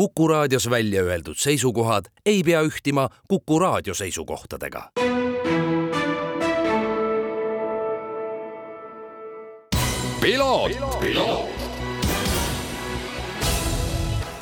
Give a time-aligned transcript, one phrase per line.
[0.00, 4.90] Kuku raadios välja öeldud seisukohad ei pea ühtima Kuku raadio seisukohtadega.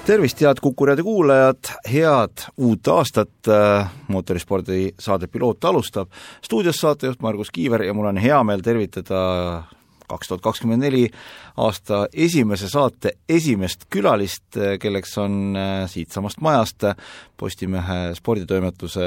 [0.06, 1.59] tervist, head Kuku raadio kuulajad,
[1.93, 3.51] head uut aastat,
[4.09, 6.09] mootorispordi saade Piloot alustab.
[6.45, 9.65] stuudios saatejuht Margus Kiiver ja mul on hea meel tervitada
[10.09, 11.04] kaks tuhat kakskümmend neli
[11.61, 15.58] aasta esimese saate esimest külalist, kelleks on
[15.90, 16.88] siitsamast majast
[17.38, 19.05] Postimehe sporditoimetuse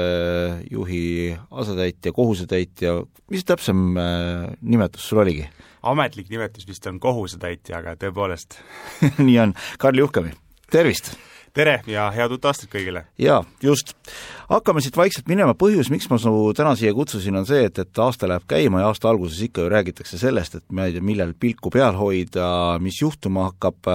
[0.70, 1.02] juhi
[1.50, 2.94] asetäitja, kohusetäitja,
[3.30, 3.92] mis täpsem
[4.62, 5.48] nimetus sul oligi?
[5.82, 8.60] ametlik nimetus vist on kohusetäitja, aga tõepoolest
[9.26, 10.34] nii on, Karl Juhkami,
[10.70, 11.14] tervist!
[11.56, 13.04] Tere ja head uut aastat kõigile!
[13.20, 13.94] jaa, just.
[14.48, 18.02] hakkame siit vaikselt minema, põhjus, miks ma su täna siia kutsusin, on see, et, et
[18.04, 21.34] aasta läheb käima ja aasta alguses ikka ju räägitakse sellest, et ma ei tea, millal
[21.38, 22.46] pilku peal hoida,
[22.82, 23.92] mis juhtuma hakkab,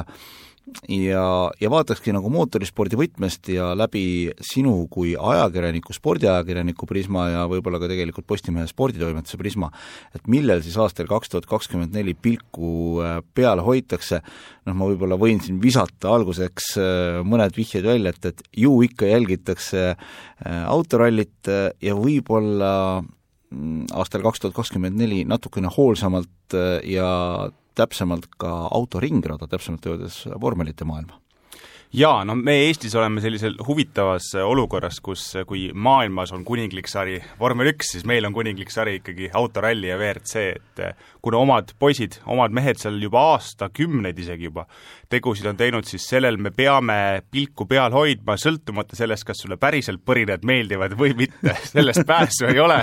[0.92, 1.24] ja,
[1.62, 7.90] ja vaatakski nagu mootorispordi võtmest ja läbi sinu kui ajakirjaniku, spordiajakirjaniku prisma ja võib-olla ka
[7.92, 9.70] tegelikult Postimehe sporditoimetuse prisma,
[10.16, 13.02] et millel siis aastal kaks tuhat kakskümmend neli pilku
[13.38, 14.22] peal hoitakse,
[14.68, 16.74] noh, ma võib-olla võin siin visata alguseks
[17.28, 19.94] mõned vihjed välja, et, et ju ikka jälgitakse
[20.68, 27.08] autorallit ja võib-olla mm, aastal kaks tuhat kakskümmend neli natukene hoolsamalt ja
[27.78, 31.22] täpsemalt ka autoringrada, täpsemalt öeldes vormelite maailma?
[31.94, 37.72] Jaa, no me Eestis oleme sellisel huvitavas olukorras, kus kui maailmas on kuninglik sari vormel
[37.74, 40.84] üks, siis meil on kuninglik sari ikkagi autoralli ja WRC, et
[41.22, 44.68] kuna omad poisid, omad mehed seal juba aastakümneid isegi juba
[45.10, 50.04] tegusid on teinud, siis sellel me peame pilku peal hoidma, sõltumata sellest, kas sulle päriselt
[50.06, 52.82] põrinad meeldivad või mitte, sellest pääsu ei ole.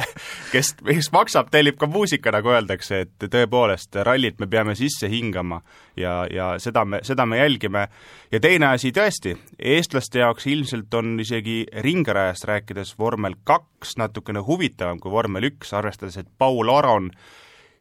[0.53, 5.61] kes, kes maksab, tellib ka muusika, nagu öeldakse, et tõepoolest, rallit me peame sisse hingama
[6.01, 7.89] ja, ja seda me, seda me jälgime.
[8.33, 15.01] ja teine asi tõesti, eestlaste jaoks ilmselt on isegi ringrajast rääkides vormel kaks natukene huvitavam
[15.03, 17.11] kui vormel üks, arvestades, et Paul Aron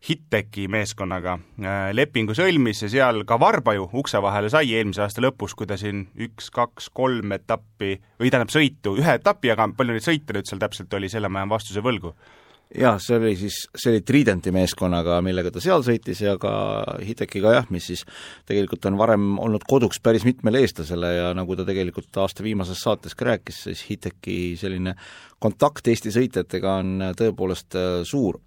[0.04, 1.38] Hitteki meeskonnaga
[1.96, 5.78] lepingu sõlmis ja seal ka Varba ju ukse vahele sai eelmise aasta lõpus, kui ta
[5.80, 10.50] siin üks, kaks, kolm etappi või tähendab sõitu, ühe etapi, aga palju neid sõite nüüd
[10.50, 12.12] seal täpselt oli, selle ma jään vastuse võlgu
[12.78, 16.54] jah, see oli siis, see oli Tridenti meeskonnaga, millega ta seal sõitis ja ka
[17.04, 18.06] Hitekiga jah, mis siis
[18.50, 23.18] tegelikult on varem olnud koduks päris mitmele eestlasele ja nagu ta tegelikult aasta viimases saates
[23.18, 24.96] ka rääkis, siis Hiteki selline
[25.44, 27.78] kontakt Eesti sõitjatega on tõepoolest
[28.10, 28.40] suur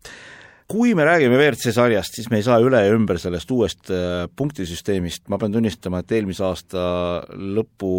[0.66, 3.90] kui me räägime WRC sarjast, siis me ei saa üle ja ümber sellest uuest
[4.36, 6.82] punktisüsteemist, ma pean tunnistama, et eelmise aasta
[7.30, 7.90] lõpu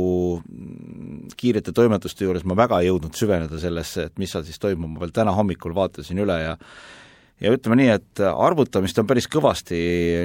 [1.40, 5.06] kiirete toimetuste juures ma väga ei jõudnud süveneda sellesse, et mis seal siis toimub, ma
[5.06, 6.58] veel täna hommikul vaatasin üle ja
[7.38, 9.78] ja ütleme nii, et arvutamist on päris kõvasti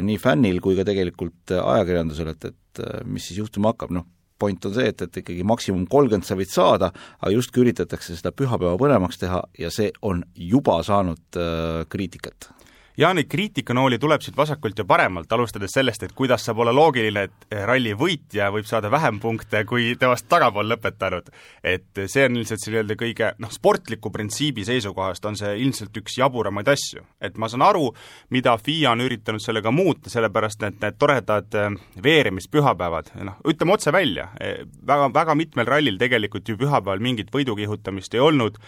[0.03, 4.09] nii fännil kui ka tegelikult ajakirjandusel, et, et mis siis juhtuma hakkab, noh,
[4.43, 8.35] point on see, et, et ikkagi maksimum kolmkümmend sa võid saada, aga justkui üritatakse seda
[8.35, 12.51] pühapäeva põnevaks teha ja see on juba saanud äh, kriitikat
[12.97, 17.25] ja neid kriitikanooli tuleb siit vasakult ja paremalt, alustades sellest, et kuidas saab olla loogiline,
[17.29, 21.31] et ralli võitja võib saada vähem punkte kui temast tagapool lõpetanud.
[21.65, 26.19] et see on ilmselt see nii-öelda kõige noh, sportliku printsiibi seisukohast on see ilmselt üks
[26.19, 27.05] jaburamaid asju.
[27.21, 27.93] et ma saan aru,
[28.31, 31.59] mida FIA on üritanud sellega muuta, sellepärast et need toredad
[32.03, 34.29] veeremispühapäevad, noh, ütleme otse välja,
[34.87, 38.59] väga, väga mitmel rallil tegelikult ju pühapäeval mingit võidukihutamist ei olnud,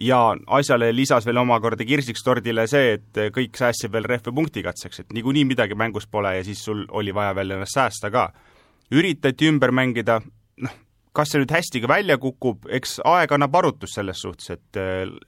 [0.00, 5.12] ja asjale lisas veel omakorda kirsiks tordile see, et kõik säästsid veel rehve punktikatseks, et
[5.16, 8.30] niikuinii midagi mängus pole ja siis sul oli vaja veel ennast säästa ka.
[8.90, 10.20] üritati ümber mängida,
[10.56, 10.72] noh,
[11.12, 14.80] kas see nüüd hästi ka välja kukub, eks aeg annab arutust selles suhtes, et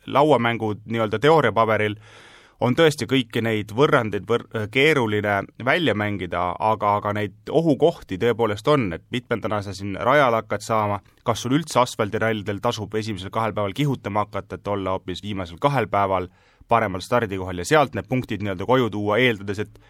[0.06, 2.31] lauamängud nii-öelda teooriapaberil äh,
[2.62, 8.88] on tõesti kõiki neid võrrandeid võr-, keeruline välja mängida, aga, aga neid ohukohti tõepoolest on,
[8.96, 13.74] et mitmendana sa siin rajal hakkad saama, kas sul üldse asfaldirallidel tasub esimesel kahel päeval
[13.76, 16.28] kihutama hakata, et olla hoopis viimasel kahel päeval
[16.68, 19.80] paremal stardikohal ja sealt need punktid nii-öelda koju tuua, eeldades, et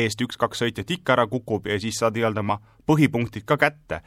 [0.00, 4.02] eest üks-kaks sõitjat ikka ära kukub ja siis saad nii-öelda oma põhipunktid ka kätte.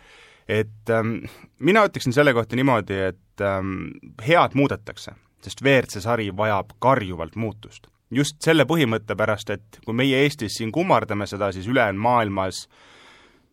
[0.47, 1.23] et ähm,
[1.59, 3.93] mina ütleksin selle kohta niimoodi, et ähm,
[4.27, 10.23] head muudetakse, sest WRC sari vajab karjuvalt muutust just selle põhimõtte pärast, et kui meie
[10.23, 12.67] Eestis siin kummardame seda, siis ülejäänud maailmas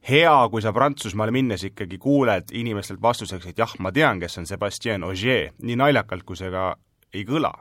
[0.09, 4.47] hea, kui sa Prantsusmaale minnes ikkagi kuuled inimestelt vastuseks, et jah, ma tean, kes on
[4.49, 6.75] Sebastien Ogier, nii naljakalt, kui see ka
[7.15, 7.53] ei kõla.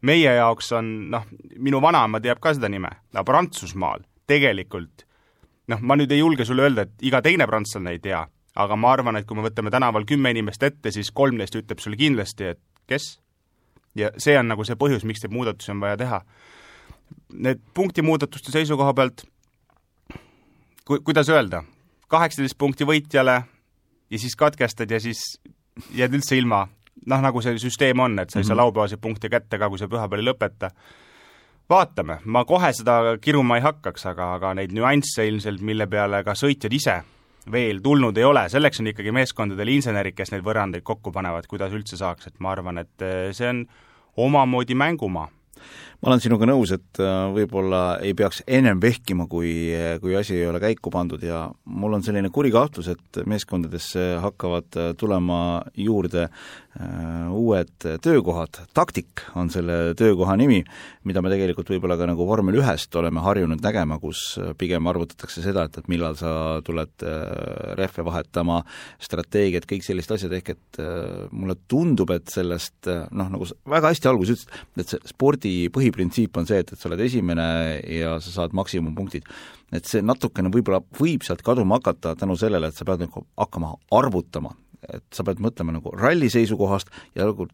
[0.00, 1.26] meie jaoks on noh,
[1.60, 5.04] minu vanaema teab ka seda nime, aga Prantsusmaal tegelikult
[5.70, 8.24] noh, ma nüüd ei julge sulle öelda, et iga teine prantslane ei tea,
[8.60, 11.82] aga ma arvan, et kui me võtame tänaval kümme inimest ette, siis kolm neist ütleb
[11.82, 13.12] sulle kindlasti, et kes
[13.94, 16.20] ja see on nagu see põhjus, miks neid muudatusi on vaja teha.
[17.32, 19.24] Need punktimuudatuste seisukoha pealt,
[20.84, 21.62] ku-, kuidas öelda,
[22.10, 23.42] kaheksateist punkti võitjale,
[24.10, 25.22] ja siis katkestad ja siis
[25.94, 26.68] jääd üldse ilma.
[27.06, 28.58] noh, nagu see süsteem on, et sa ei saa Mhm.
[28.60, 30.70] laupäevaseid punkte kätte ka, kui sa pühapäeval ei lõpeta.
[31.70, 36.32] vaatame, ma kohe seda kiruma ei hakkaks, aga, aga neid nüansse ilmselt, mille peale ka
[36.32, 37.02] sõitjad ise
[37.52, 41.74] veel tulnud ei ole, selleks on ikkagi meeskondadel insenerid, kes neid võrrandeid kokku panevad, kuidas
[41.76, 43.64] üldse saaks, et ma arvan, et eh, see on
[44.20, 45.28] omamoodi mängumaa
[46.00, 49.52] ma olen sinuga nõus, et äh, võib-olla ei peaks ennem vehkima, kui,
[50.00, 54.78] kui asi ei ole käiku pandud ja mul on selline kuri kahtlus, et meeskondadesse hakkavad
[54.80, 60.62] äh, tulema juurde äh, uued töökohad, taktik on selle töökoha nimi,
[61.04, 65.66] mida me tegelikult võib-olla ka nagu vormel ühest oleme harjunud nägema, kus pigem arvutatakse seda,
[65.68, 66.32] et, et millal sa
[66.64, 67.04] tuled
[67.76, 68.62] rehve vahetama,
[69.02, 70.80] strateegiad, kõik sellised asjad, ehk et
[71.34, 76.36] mulle tundub, et sellest noh, nagu sa väga hästi alguses ütlesid, et see spordi põhiprintsiip
[76.40, 77.46] on see, et, et sa oled esimene
[77.96, 79.28] ja sa saad maksimumpunktid.
[79.72, 83.74] et see natukene võib-olla võib sealt kaduma hakata tänu sellele, et sa pead nagu hakkama
[83.94, 84.54] arvutama,
[84.88, 87.46] et sa pead mõtlema nagu ralli seisukohast ja nagu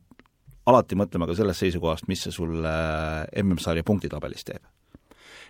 [0.67, 2.73] alati mõtlema ka sellest seisukohast, mis see sulle
[3.43, 4.65] MM-sarja punktitabelis teeb.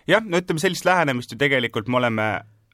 [0.07, 2.27] jah, no ütleme, sellist lähenemist ju tegelikult me oleme,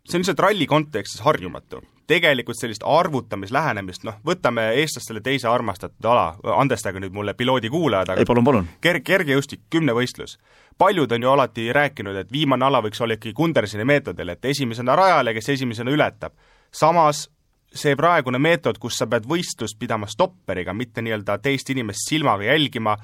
[0.03, 1.81] see on lihtsalt ralli kontekstis harjumatu.
[2.07, 8.29] Tegelikult sellist arvutamislähenemist, noh, võtame eestlastele teise armastatud ala, andestage nüüd mulle piloodikuulajad, aga ei,
[8.29, 8.67] palun, palun.
[8.83, 10.37] ker-, kergejõustik, kümnevõistlus.
[10.77, 14.95] paljud on ju alati rääkinud, et viimane ala võiks olla ikkagi Kundersoni meetodil, et esimesena
[14.95, 16.33] rajale, kes esimesena ületab.
[16.71, 17.29] samas
[17.73, 22.97] see praegune meetod, kus sa pead võistlust pidama stopperiga, mitte nii-öelda teist inimest silmaga jälgima,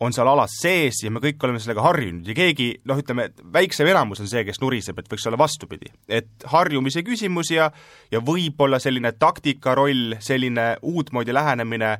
[0.00, 3.88] on seal alas sees ja me kõik oleme sellega harjunud ja keegi noh, ütleme, väiksem
[3.88, 5.92] enamus on see, kes nuriseb, et võiks olla vastupidi.
[6.08, 7.70] et harjumise küsimus ja
[8.12, 11.96] ja võib-olla selline taktika roll, selline uutmoodi lähenemine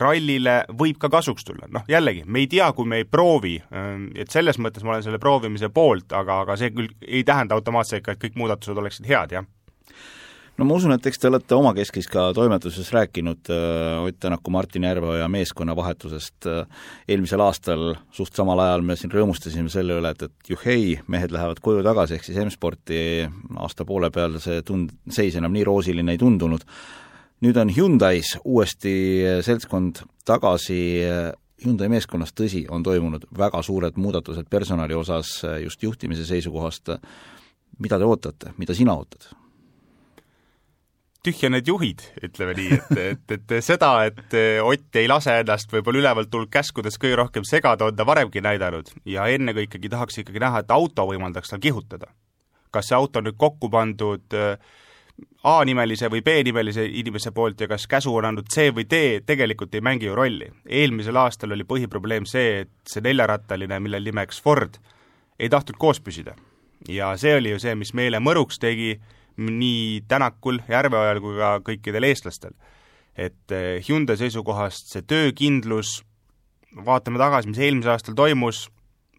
[0.00, 3.54] rallile võib ka kasuks tulla, noh jällegi, me ei tea, kui me ei proovi,
[4.18, 8.02] et selles mõttes ma olen selle proovimise poolt, aga, aga see küll ei tähenda automaatselt
[8.02, 9.46] ka, et kõik muudatused oleksid head, jah
[10.58, 14.86] no ma usun, et eks te olete omakeskis ka toimetuses rääkinud äh, Ott Tänaku, Martin
[14.86, 16.66] Järveoja meeskonna vahetusest äh,
[17.08, 21.62] eelmisel aastal, suht samal ajal me siin rõõmustasime selle üle, et, et juhhei, mehed lähevad
[21.64, 22.98] koju tagasi, ehk siis M-sporti
[23.56, 26.66] aasta poole peal see tund-, seis enam nii roosiline ei tundunud.
[27.44, 28.94] nüüd on Hyundai's uuesti
[29.44, 30.80] seltskond tagasi
[31.64, 36.90] Hyundai meeskonnas, tõsi, on toimunud väga suured muudatused personali osas just juhtimise seisukohast,
[37.78, 39.32] mida te ootate, mida sina ootad?
[41.24, 46.02] Tühja need juhid, ütleme nii, et, et, et seda, et Ott ei lase ennast võib-olla
[46.02, 50.64] ülevalt tulnud käskudes kõige rohkem segada, on ta varemgi näidanud ja ennekõikegi tahaks ikkagi näha,
[50.64, 52.12] et auto võimaldaks tal kihutada.
[52.74, 54.34] kas see auto on nüüd kokku pandud
[55.44, 59.82] A-nimelise või B-nimelise inimese poolt ja kas käsu on andnud C või D, tegelikult ei
[59.84, 60.48] mängi ju rolli.
[60.66, 64.80] eelmisel aastal oli põhiprobleem see, et see neljarattaline, millel nimeks Ford,
[65.38, 66.34] ei tahtnud koos püsida.
[66.88, 68.98] ja see oli ju see, mis meile mõruks tegi,
[69.36, 72.54] nii Tänakul, Järveojal kui ka kõikidel eestlastel.
[73.16, 73.52] et
[73.88, 76.02] Hyundai seisukohast see töökindlus,
[76.74, 78.64] vaatame tagasi, mis eelmisel aastal toimus,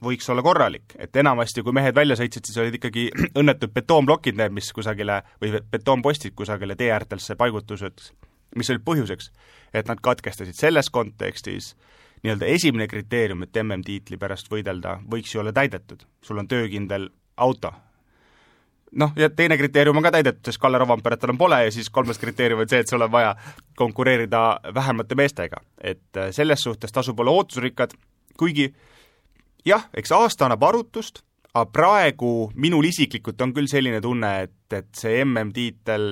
[0.04, 3.08] võiks olla korralik, et enamasti, kui mehed välja sõitsid, siis olid ikkagi
[3.40, 8.10] õnnetud betoonplokid need, mis kusagile, või betoonpostid kusagile tee äärtesse paigutused,
[8.56, 9.32] mis olid põhjuseks,
[9.74, 11.74] et nad katkestasid selles kontekstis
[12.24, 16.06] nii-öelda esimene kriteerium, et MM-tiitli pärast võidelda, võiks ju olla täidetud.
[16.22, 17.74] sul on töökindel auto,
[19.02, 22.20] noh, ja teine kriteerium on ka täidetud, sest Kalle Rovamperet enam pole ja siis kolmas
[22.22, 23.36] kriteerium on see, et sul on vaja
[23.78, 24.44] konkureerida
[24.76, 25.62] vähemate meestega.
[25.82, 27.94] et selles suhtes tasub olla ootusrikkad,
[28.38, 28.74] kuigi
[29.66, 31.22] jah, eks aasta annab arutust,
[31.54, 36.10] aga praegu minul isiklikult on küll selline tunne, et, et see MM-tiitel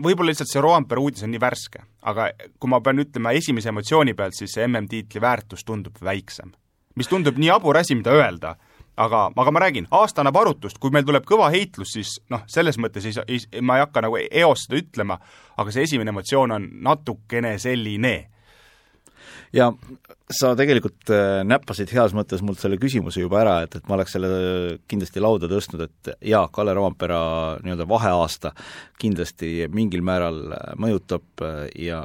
[0.00, 4.14] võib-olla lihtsalt see Roampere uudis on nii värske, aga kui ma pean ütlema esimese emotsiooni
[4.16, 6.52] pealt, siis see MM-tiitli väärtus tundub väiksem.
[6.96, 8.56] mis tundub nii jabur asi, mida öelda
[8.96, 12.78] aga, aga ma räägin, aasta annab arutust, kui meil tuleb kõva heitlus, siis noh, selles
[12.80, 15.18] mõttes ei, ei, ma ei hakka nagu eos seda ütlema,
[15.60, 18.14] aga see esimene emotsioon on natukene selline.
[19.52, 19.72] ja
[20.30, 24.14] sa tegelikult äh, näppasid heas mõttes mult selle küsimuse juba ära, et, et ma oleks
[24.14, 24.30] selle
[24.88, 27.20] kindlasti lauda tõstnud, et jaa, Kalle Rompera
[27.64, 28.54] nii-öelda vaheaasta
[29.00, 30.44] kindlasti mingil määral
[30.78, 31.44] mõjutab
[31.78, 32.04] ja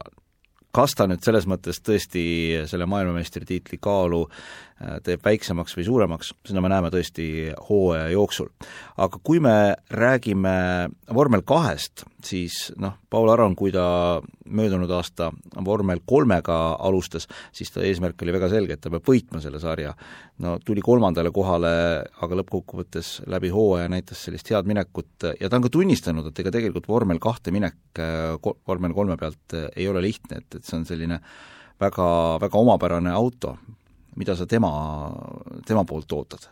[0.75, 2.23] kas ta nüüd selles mõttes tõesti
[2.67, 4.25] selle maailmameistritiitli kaalu
[4.75, 7.25] teeb väiksemaks või suuremaks, seda me näeme tõesti
[7.69, 8.49] hooaja jooksul.
[8.97, 15.31] aga kui me räägime vormel kahest, siis noh, Paul Aron, kui ta möödunud aasta
[15.65, 19.93] vormel kolmega alustas, siis ta eesmärk oli väga selge, et ta peab võitma selle sarja.
[20.43, 21.71] no tuli kolmandale kohale,
[22.21, 26.51] aga lõppkokkuvõttes läbi hooaja näitas sellist head minekut ja ta on ka tunnistanud, et ega
[26.51, 28.03] tegelikult vormel kahte minek
[28.67, 31.21] vormel kolme pealt ei ole lihtne, et, et see on selline
[31.79, 32.09] väga,
[32.43, 33.55] väga omapärane auto,
[34.15, 34.71] mida sa tema,
[35.67, 36.49] tema poolt ootad?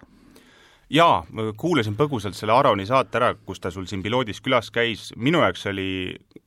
[0.94, 1.24] jaa,
[1.58, 5.66] kuulasin põgusalt selle Aroni saate ära, kus ta sul siin piloodis külas käis, minu jaoks
[5.72, 5.88] oli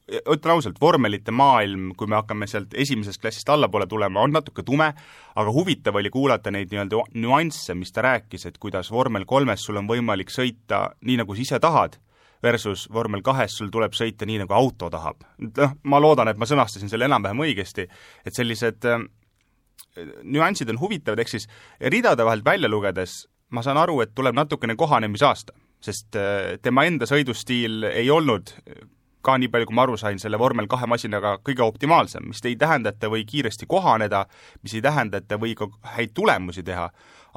[0.06, 4.92] ütlen ausalt, vormelite maailm, kui me hakkame sealt esimesest klassist allapoole tulema, on natuke tume,
[5.34, 9.80] aga huvitav oli kuulata neid nii-öelda nüansse, mis ta rääkis, et kuidas vormel kolmes sul
[9.80, 11.98] on võimalik sõita nii, nagu sa ise tahad,
[12.44, 15.26] versus vormel kahes sul tuleb sõita nii, nagu auto tahab.
[15.42, 17.88] noh, ma loodan, et ma sõnastasin selle enam-vähem õigesti,
[18.24, 18.86] et sellised
[20.22, 21.48] nüansid on huvitavad, ehk siis
[21.80, 27.06] ridade vahelt välja lugedes ma saan aru, et tuleb natukene kohanemisaasta, sest äh, tema enda
[27.08, 28.52] sõidustiil ei olnud
[29.26, 32.54] ka nii palju, kui ma aru sain, selle vormel kahe masinaga kõige optimaalsem, mis ei
[32.58, 34.24] tähenda, et ta või kiiresti kohaneda,
[34.62, 35.66] mis ei tähenda, et ta või ka
[35.96, 36.86] häid tulemusi teha,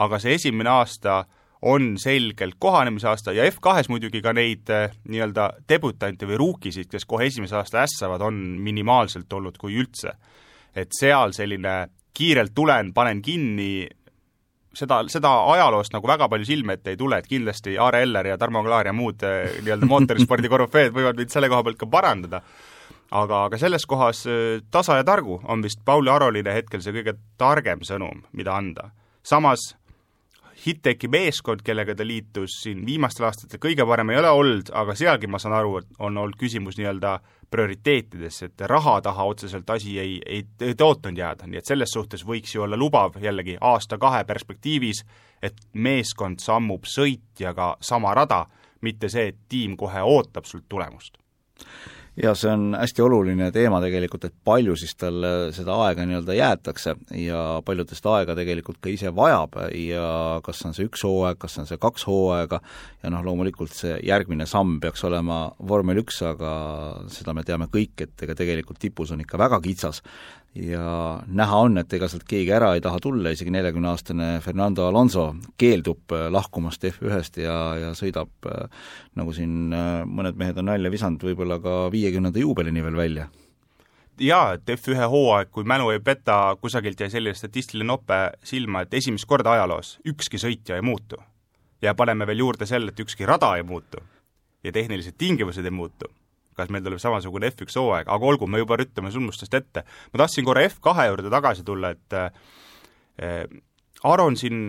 [0.06, 1.24] aga see esimene aasta
[1.70, 7.28] on selgelt kohanemisaasta ja F2-s muidugi ka neid eh, nii-öelda debutante või ruukisid, kes kohe
[7.28, 10.14] esimese aasta ässavad, on minimaalselt olnud, kui üldse.
[10.76, 13.88] et seal selline kiirelt tulen, panen kinni,
[14.76, 18.38] seda, seda ajaloost nagu väga palju silme ette ei tule, et kindlasti Aare Eller ja
[18.40, 22.44] Tarmo Klaar ja muud eh, nii-öelda mootorispordi korüfeed võivad mind selle koha pealt ka parandada,
[23.10, 27.16] aga, aga selles kohas eh, tasa ja targu on vist Pauli Aroline hetkel see kõige
[27.40, 28.92] targem sõnum, mida anda.
[29.24, 29.74] samas
[30.60, 35.30] Hitteki meeskond, kellega ta liitus siin viimastel aastatel, kõige parem ei ole olnud, aga sealgi
[35.32, 37.14] ma saan aru, et on olnud küsimus nii-öelda
[37.52, 42.26] prioriteetides, et raha taha otseselt asi ei, ei, ei tõotanud jääda, nii et selles suhtes
[42.26, 45.04] võiks ju olla lubav jällegi aasta-kahe perspektiivis,
[45.42, 48.46] et meeskond sammub sõitjaga sama rada,
[48.82, 51.18] mitte see, et tiim kohe ootab sult tulemust
[52.24, 56.96] ja see on hästi oluline teema tegelikult, et palju siis talle seda aega nii-öelda jäetakse
[57.16, 60.08] ja palju ta seda aega tegelikult ka ise vajab ja
[60.46, 62.62] kas on see üks hooaeg, kas on see kaks hooaega.
[63.04, 66.52] Ja noh, loomulikult see järgmine samm peaks olema vormel üks, aga
[67.14, 70.04] seda me teame kõik, et ega tegelikult tipus on ikka väga kitsas
[70.56, 75.28] ja näha on, et ega sealt keegi ära ei taha tulla, isegi neljakümneaastane Fernando Alonso
[75.60, 78.66] keeldub äh, lahkumast F1-st ja, ja sõidab, äh,
[79.20, 83.30] nagu siin äh, mõned mehed on nalja visanud, võib-olla ka viiekümnenda juubelini veel välja.
[84.20, 88.94] Jaa, et F1 hooaeg, kui mälu ei peta, kusagilt jäi selline statistiline nope silma, et
[89.00, 91.22] esimest korda ajaloos ükski sõitja ei muutu.
[91.82, 94.02] ja paneme veel juurde selle, et ükski rada ei muutu.
[94.64, 96.10] Ja tehnilised tingimused ei muutu
[96.60, 99.86] kas meil tuleb samasugune F1 hooaeg, aga olgu, me juba rüttame sündmustest ette.
[100.14, 103.48] ma tahtsin korra F2 juurde tagasi tulla, et äh,
[104.08, 104.60] Aron siin,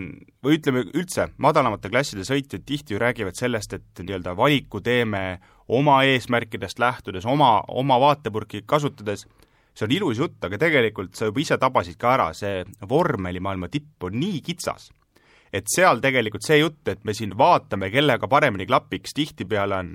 [0.43, 5.39] või ütleme üldse, madalamate klasside sõitjad tihti ju räägivad sellest, et nii-öelda valiku teeme
[5.71, 9.27] oma eesmärkidest lähtudes, oma, oma vaatepurki kasutades,
[9.71, 14.09] see on ilus jutt, aga tegelikult sa juba ise tabasid ka ära, see vormelimaailma tipp
[14.09, 14.91] on nii kitsas,
[15.55, 19.95] et seal tegelikult see jutt, et me siin vaatame, kellega paremini klapiks, tihtipeale on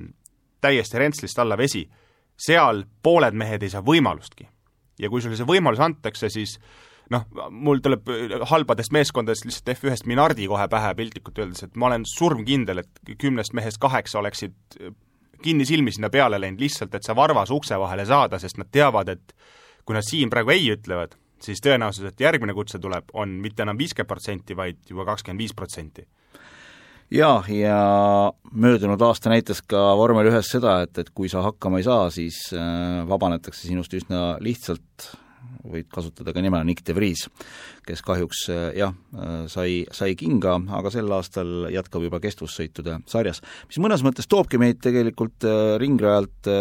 [0.61, 1.85] täiesti rentslist alla vesi,
[2.35, 4.47] seal pooled mehed ei saa võimalustki.
[4.99, 6.55] ja kui sulle see võimalus antakse, siis
[7.11, 8.07] noh, mul tuleb
[8.49, 13.53] halbadest meeskondadest lihtsalt F1-st Minardi kohe pähe piltlikult öeldes, et ma olen surmkindel, et kümnest
[13.53, 14.55] mehest kaheksa oleksid
[15.43, 19.35] kinnisilmi sinna peale läinud lihtsalt, et see varvas ukse vahele saada, sest nad teavad, et
[19.85, 23.77] kui nad siin praegu ei ütlevad, siis tõenäosus, et järgmine kutse tuleb, on mitte enam
[23.77, 26.07] viiskümmend protsenti, vaid juba kakskümmend viis protsenti
[27.13, 27.77] jaa, ja
[28.51, 32.39] möödunud aasta näitas ka vormel ühes seda, et, et kui sa hakkama ei saa, siis
[32.55, 35.11] äh, vabanetakse sinust üsna lihtsalt,
[35.65, 37.25] võid kasutada ka nime Nick de Vries,
[37.85, 43.41] kes kahjuks äh, jah, äh, sai, sai kinga, aga sel aastal jätkab juba kestvussõitude sarjas,
[43.69, 45.45] mis mõnes mõttes toobki meid tegelikult
[45.81, 46.53] ringrajalt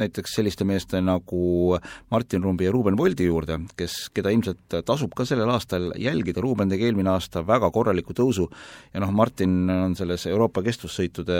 [0.00, 1.78] näiteks selliste meeste nagu
[2.10, 6.72] Martin Rumbi ja Ruuben Voldi juurde, kes, keda ilmselt tasub ka sellel aastal jälgida, Ruuben
[6.72, 8.48] tegi eelmine aasta väga korraliku tõusu
[8.92, 11.38] ja noh, Martin on selles Euroopa kestvussõitude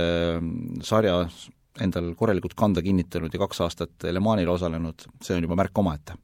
[0.84, 1.48] sarjas
[1.82, 6.14] endal korralikult kanda kinnitanud ja kaks aastat Le Manil osalenud, see on juba märk omaette.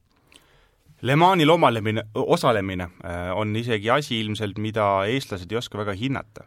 [1.01, 6.45] Le Manil omalemine, osalemine äh, on isegi asi ilmselt, mida eestlased ei oska väga hinnata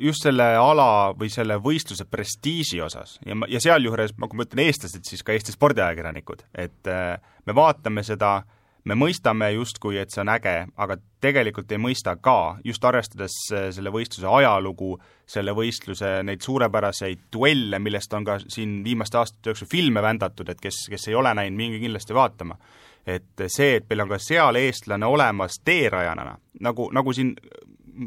[0.00, 5.04] just selle ala või selle võistluse prestiiži osas ja, ja sealjuures, kui ma ütlen eestlased,
[5.06, 7.16] siis ka Eesti spordiajakirjanikud, et äh,
[7.46, 8.40] me vaatame seda,
[8.88, 13.68] me mõistame justkui, et see on äge, aga tegelikult ei mõista ka, just arvestades äh,
[13.76, 14.94] selle võistluse ajalugu,
[15.28, 20.62] selle võistluse neid suurepäraseid duelle, millest on ka siin viimaste aastate jooksul filme vändatud, et
[20.62, 22.58] kes, kes ei ole näinud, minge kindlasti vaatama.
[23.06, 26.32] et see, et meil on ka seal eestlane olemas teerajana,
[26.66, 27.36] nagu, nagu siin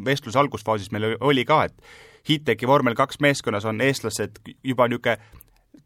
[0.06, 5.18] vestluse algusfaasis meil oli ka, et Hiteki vormel kaks meeskonnas on eestlased juba niisugune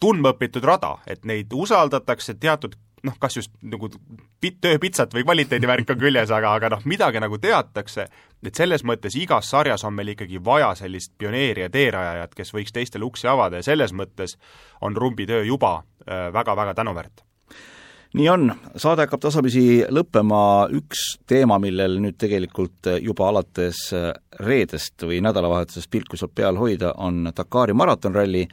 [0.02, 3.90] tundmaõpitud rada, et neid usaldatakse teatud noh, kas just nagu
[4.42, 8.08] pit-, tööpitsat või kvaliteedivärk on küljes, aga, aga noh, midagi nagu teatakse,
[8.44, 12.76] et selles mõttes igas sarjas on meil ikkagi vaja sellist pioneeri ja teerajajat, kes võiks
[12.76, 14.38] teistele uksi avada ja selles mõttes
[14.82, 17.24] on Rumbi töö juba väga-väga äh, tänuväärt
[18.14, 23.88] nii on, saade hakkab tasapisi lõppema, üks teema, millel nüüd tegelikult juba alates
[24.44, 28.44] reedest või nädalavahetusest pilku saab peal hoida, on Dakari maratonralli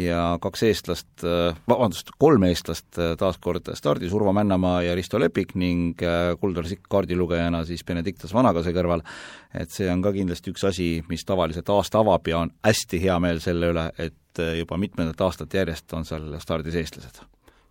[0.00, 1.24] ja kaks eestlast,
[1.68, 6.00] vabandust, kolm eestlast taas kord stardis, Urvo Männamaa ja Risto Lepik ning
[6.40, 9.04] Kuldar Sikk kaardilugejana siis Benedictus Vanagase kõrval,
[9.52, 13.20] et see on ka kindlasti üks asi, mis tavaliselt aasta avab ja on hästi hea
[13.20, 14.16] meel selle üle, et
[14.56, 17.20] juba mitmendat aastat järjest on seal stardis eestlased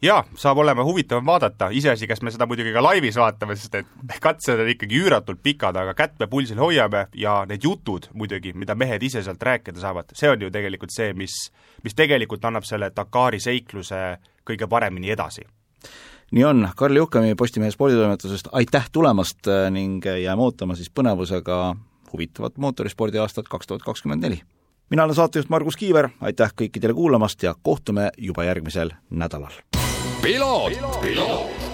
[0.01, 4.19] jaa, saab olema huvitav vaadata, iseasi, kas me seda muidugi ka laivis vaatame, sest et
[4.23, 8.75] katsed on ikkagi üüratult pikad, aga kätt me pulsil hoiame ja need jutud muidugi, mida
[8.75, 11.35] mehed ise sealt rääkida saavad, see on ju tegelikult see, mis,
[11.83, 14.03] mis tegelikult annab selle Dakari seikluse
[14.47, 15.45] kõige paremini edasi.
[16.31, 19.49] Nii on, Karl Juhkami Postimehe sporditoimetusest aitäh tulemast!
[19.73, 21.75] ning jääme ootama siis põnevusega
[22.13, 24.41] huvitavat mootorispordi aastat kaks tuhat kakskümmend neli.
[24.89, 29.53] Mina olen saatejuht Margus Kiiver, aitäh kõikidele kuulamast ja kohtume juba järgmisel nädalal.
[30.21, 31.68] Piloot, piloot..